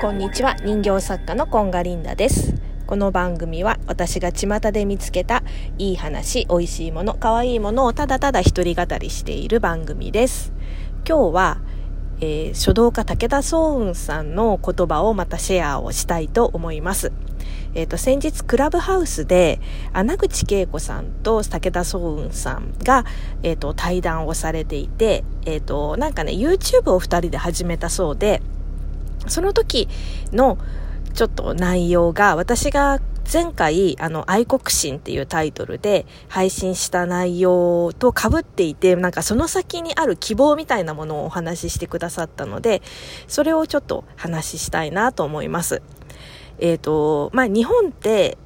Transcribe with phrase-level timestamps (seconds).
[0.00, 0.54] こんにちは。
[0.62, 2.54] 人形作家のコンガリンダです。
[2.86, 5.42] この番組は私が巷で見つけた
[5.78, 10.52] いい話美味しいもの可愛いものをただただ一人語りしている番組です。
[11.08, 11.58] 今日は、
[12.20, 17.12] えー、書道家武田壮雲さんの言葉をまたシェアをしたいと思います。
[17.76, 19.60] えっ、ー、と、先日クラブハウスで、
[19.92, 23.04] 穴口恵子さんと武田壮雲さんが、
[23.42, 28.40] えっ、ー、と、対談をされていて、えっ、ー、と、なんかね、YouTube を二人で始めたそうで、
[29.28, 29.88] その時
[30.32, 30.56] の
[31.12, 42.80] ちょっと内容が、私が前回、あの、愛国心っていうタイトルで配信した内容と被っていて、なんかその先にある希望みたいなものをお話ししてくださったので、
[43.28, 45.82] それをちょっと話したいなと思います。
[46.58, 48.38] えっ、ー、と、まあ、日本って、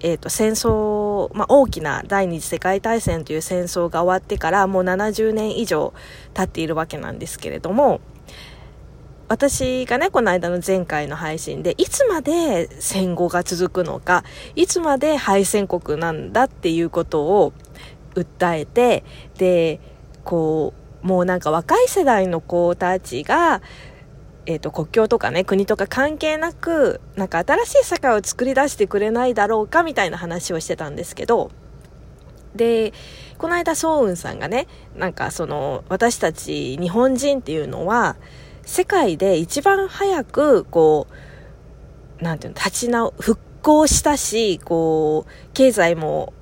[0.00, 5.92] えっ、ー、と、戦争、まあ、大きな第二次世界大戦という戦争が終わってからもう70年以上
[6.34, 8.00] 経っているわけなんですけれども、
[9.28, 14.24] 私がね、この間の前回の配信で、いつまで戦後が続くのか、
[14.56, 17.52] いつまで敗戦国なんだっていうことを
[18.14, 19.04] 訴えて、
[19.38, 19.80] で、
[20.24, 23.62] こう、もうなんか若い世代の子たちが、
[24.46, 31.50] えっ、ー、と、国境とかね、国とか関係なく、なんか新しい世界を作り出してくれないだろうかみたいな話をしてたんですけど、
[32.56, 32.92] で、
[33.38, 38.16] この間、ソウンさんがね、なんかその、私たち日本人っていうのは、
[38.64, 41.06] 世界で一番早く、こ
[42.20, 46.32] う、なんていうの、立ち直、復興したし、こう、経済も、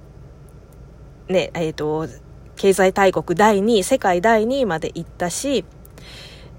[1.28, 2.08] ね、えっ、ー、と、
[2.56, 5.64] 経済大国第2位、世界第2位まで行ったし、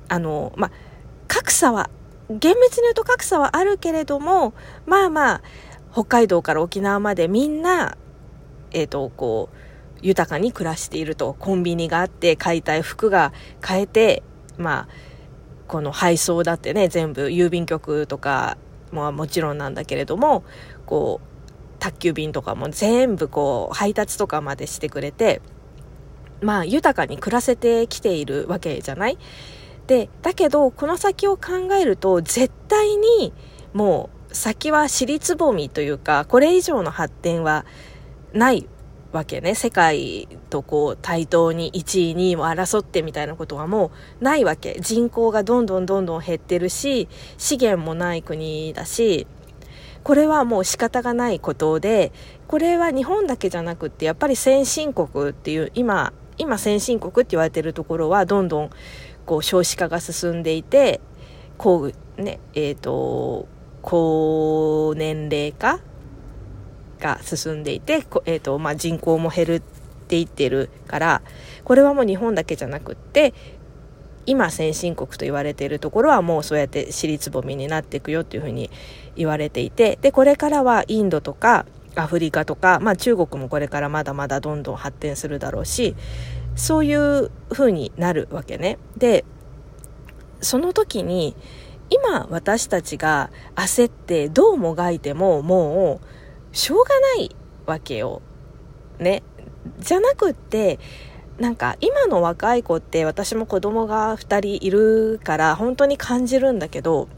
[0.08, 0.72] あの、まあ、
[1.32, 1.90] 格差は、
[2.30, 4.54] 厳密に言うと格差はあるけれども、
[4.86, 5.42] まあまあ、
[5.94, 7.98] 北海道から沖縄までみんな、
[8.72, 11.34] え、ー、と、こう、豊かに暮らしていると。
[11.40, 14.24] コンビニがあって、買いたい服が買えて、
[14.58, 14.88] まあ、
[15.70, 18.58] この配送だってね、全部郵便局とか
[18.92, 20.44] ももちろんなんだけれども、
[20.86, 25.42] こう、宅急便とかも全部こう、配達とかまでしてくれて、
[26.42, 29.18] まあ、豊かに暮らせてきているわけじゃない？
[29.88, 33.34] で、だけど、この先を考えると、絶対に、
[33.74, 37.66] もう、先は尻つぼみというか、これ以上の発展は
[38.34, 38.68] ない
[39.12, 39.56] わけね。
[39.56, 44.78] 世界とこう対等に1位、2位も争ってみたいなことはもうないわけ。
[44.80, 49.28] 人口がどんどんどんどん減ってるし、資源もない国だし、
[50.04, 52.12] これはもう仕方がないことで、
[52.48, 58.70] これは日本だけじゃなくって、やっぱり先進国っていう、今、今先進国って言われてるところはどんどん
[59.32, 61.00] こう少子化が進んでいて、
[61.58, 63.48] こうね、え、ー、と、
[63.82, 65.80] 高年齢化
[67.00, 69.62] が進んでいて、え、ー、と、まあ、人口も減るっ
[70.10, 71.22] ていってるから、
[71.64, 73.34] これはもう日本だけじゃなくって、
[74.26, 78.70] 今先進国と言われているところはもうそうやって尻つぼみになっていくよっていうふうに
[79.16, 81.66] 言われていて、で、これからはインドとか
[81.96, 85.96] アフリカとか、まあ中国もこれからまだまだどんどん発展するだろうし、
[86.58, 88.78] そういう風になるわけね。
[88.98, 89.26] で、
[90.42, 91.36] その時に、
[91.90, 96.00] 今私たちが焦ってどうもがいてもも
[96.54, 97.36] うしょうがない
[97.66, 98.22] わけよ。
[98.98, 99.24] ね。
[99.80, 100.80] じゃなくって、
[101.38, 107.10] なんか今の若い子って私も子供が2人いるから本当に感じるんだけど、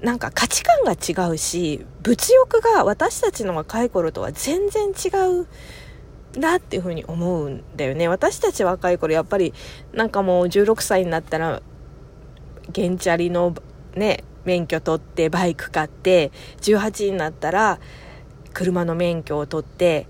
[0.00, 5.08] なんか価値観が違うし、物欲が私たちの若い頃とは全然違
[5.40, 5.46] う
[6.32, 8.08] だっていうふうに思うんだよね。
[8.08, 9.52] 私たち若い頃やっぱり
[9.92, 11.60] なんかもう16歳になったら、
[12.70, 13.54] ゲンチャリの
[13.94, 16.32] ね、免許取ってバイク買って、
[16.62, 17.78] 18になったら
[18.54, 20.06] 車の免許を取って、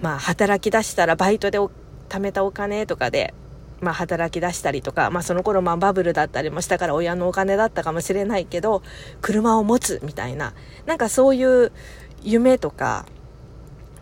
[0.00, 3.34] まあ働き出したらバイトで貯めたお金とかで、
[3.80, 8.82] まあ働き出したりとか、まあその頃まあバブルだったりもしたから親のお金だったかもしれないけど、
[9.20, 10.54] 車を持つみたいな、
[10.86, 11.72] なんかそういう
[12.22, 13.06] 夢とか、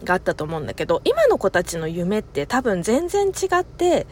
[0.05, 4.07] があったと思うんだけど、今の子たちの夢って多分全然違って、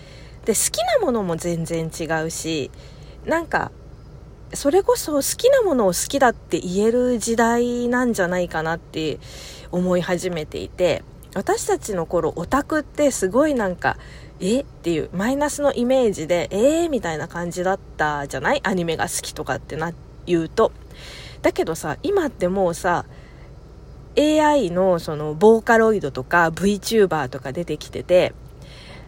[0.44, 2.70] で、好きなものも全然違うし、
[3.24, 3.70] なんか、
[4.54, 9.18] それこそ好きなものを好きだって言える時代なんじゃないかなって
[9.70, 11.02] 思い始めていて、
[11.34, 13.98] 私たちの頃オタクってすごいなんか、
[14.40, 14.60] え？
[14.60, 16.88] っていうマイナスのイメージで、えー？
[16.90, 18.60] みたいな感じだったじゃない？
[18.62, 19.92] アニメが好きとかってな、
[20.24, 20.72] 言うと。
[21.42, 23.04] だけどさ、今ってもうさ、
[24.18, 28.34] AI のそのボーカロイドとか VTuber とか出てきてて、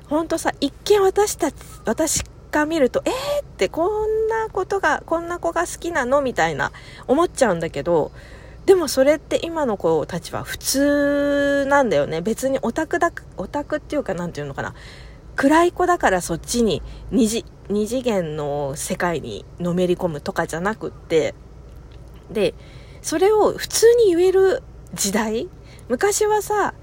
[0.08, 3.12] ほんとさ、一見私たち、私が見ると、えー
[3.42, 6.72] ってこんなことが、こんな子が好きなのみたいな
[7.06, 8.12] 思っちゃうんだけど、
[8.66, 12.20] でもそれって今の子たちは普通なんだよね。
[12.20, 14.74] 別にオタクだ、オタクっていうかなんていうのかな。
[15.36, 21.34] 暗い子だからそっちに二次二次元の世界にのめり込むとかじゃなくって
[22.30, 22.52] で
[23.00, 24.62] それを普通に言える
[24.94, 25.48] 時代？
[25.88, 26.75] 昔はさ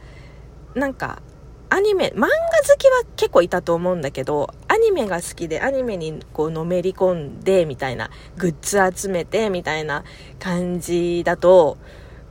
[0.75, 1.21] なんか
[1.69, 2.29] アニメ漫画好
[2.77, 10.03] きは結構いたと思うんだけどアニメが好きでアニメにこうのめり込んでみたいなグッズ集めてみたいな
[10.39, 11.77] 感じだと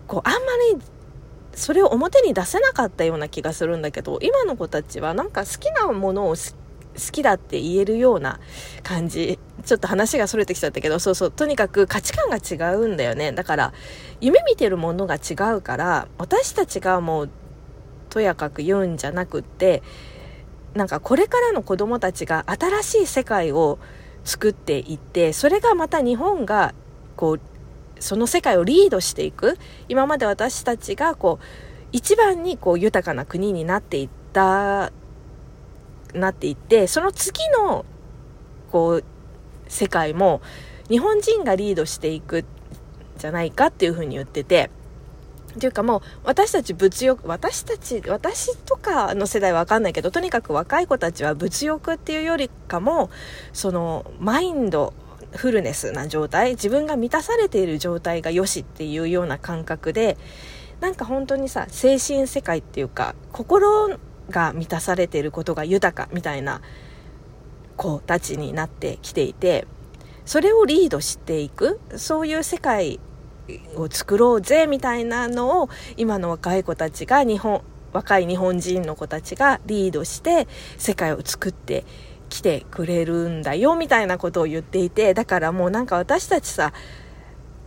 [0.07, 0.39] こうあんま
[0.79, 0.83] り
[1.55, 8.41] それを表に出せなかったような気がするんだけど今の子たちはなんか好きなものを好きだって言えるような
[8.83, 9.36] 感じ
[9.67, 13.33] ちょっと話がそれてきちゃったけどそうそうとにかく価値観が違うんだよね。
[13.33, 13.73] だから
[14.21, 17.31] 夢見てるものが違うから私たちがもう
[18.09, 19.83] とやかく言うんじゃなくって
[20.75, 23.79] なんかこれからの子供たちが新しい世界を
[24.25, 26.73] 作っていってそれがまた日本が
[27.17, 27.41] こう
[27.99, 29.59] その世界をリードしていく。
[29.89, 31.45] 今まで私たちがこう
[31.93, 34.93] 一番にこう豊かな国になっていった
[36.15, 37.85] なっていってその次の
[38.71, 39.05] こう
[39.69, 40.41] 世界も
[40.89, 42.45] 日本人がリードしていく
[43.19, 44.71] じゃないかっていうふうに言ってて
[45.57, 53.11] っていうかもう私たち物欲私たち私とかの世代は分かんないけどとにかく若い子たちは物欲っていうよりかも
[53.55, 54.93] そのマインド
[55.35, 60.19] フルネスな状態自分が満たされている状態がよしっていうような感覚で
[60.81, 63.99] なんか本当にさ精神世界っていうか心
[64.29, 66.61] が満たされていることが豊かみたいな
[67.77, 69.67] 子たちになってきていて
[70.25, 72.99] それをリードしていくそういう世界
[73.77, 77.63] を作ろうぜみたいなのを今の若い子たちが日本
[77.93, 81.85] 若い日本人の子たちがリードして世界を作って
[82.29, 86.73] 来てくれるんだよみたいなことを言っていてだからもうなんか私たちさ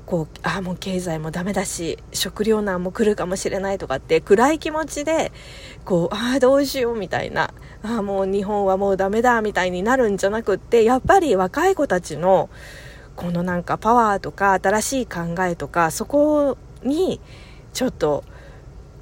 [0.06, 5.32] こうああもう経済もダメだし食糧難も来るかもしれないとかって暗い気持ちで
[5.86, 7.54] こうああどうしようみたいな
[7.84, 12.50] あもう日本はもうダメだみたいになるんじゃなくってやっぱり若い子たちの
[13.16, 17.20] このなんかパワーとか新しい考えとかそこに
[17.74, 18.24] ちょっと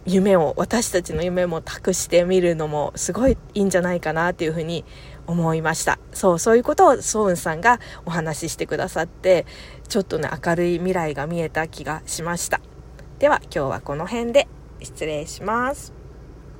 [0.05, 4.85] 夢を私たちの夢も託してみるのもすごいいいんじゃないかなっていうふうに
[5.27, 5.99] 思いました。
[6.13, 9.45] そうそういうことをソウンさんがお話ししてくださって
[9.89, 12.61] ちょっとね明るい未来が見えた気がしました。
[13.19, 14.47] では今日はこの辺で
[14.81, 15.96] 失礼します。